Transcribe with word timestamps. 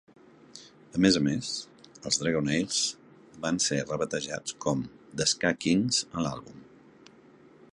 A 0.99 1.01
més 1.05 1.17
a 1.17 1.21
més, 1.25 1.49
els 2.11 2.17
Dragonaires 2.21 2.79
van 3.43 3.61
ser 3.67 3.77
rebatejats 3.83 4.57
com 4.65 4.81
a 4.87 5.15
"The 5.21 5.29
Ska 5.35 5.53
Kings" 5.67 6.01
a 6.17 6.25
l'àlbum. 6.27 6.65